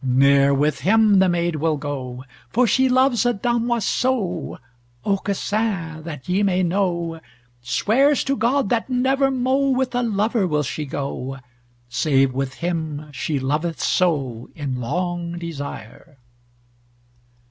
Ne'er 0.03 0.51
with 0.51 0.79
him 0.79 1.19
the 1.19 1.29
maid 1.29 1.57
will 1.57 1.77
go, 1.77 2.23
For 2.49 2.65
she 2.65 2.89
loves 2.89 3.23
a 3.23 3.35
damoiseau, 3.35 4.57
Aucassin, 5.05 6.01
that 6.05 6.27
ye 6.27 6.41
may 6.41 6.63
know, 6.63 7.19
Swears 7.61 8.23
to 8.23 8.35
God 8.35 8.69
that 8.69 8.89
never 8.89 9.29
mo 9.29 9.69
With 9.69 9.93
a 9.93 10.01
lover 10.01 10.47
will 10.47 10.63
she 10.63 10.87
go 10.87 11.37
Save 11.87 12.33
with 12.33 12.55
him 12.55 13.09
she 13.11 13.37
loveth 13.39 13.79
so 13.79 14.49
In 14.55 14.77
long 14.81 15.37
desire." 15.37 16.17